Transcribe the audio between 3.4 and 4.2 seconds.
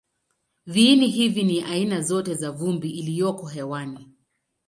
hewani.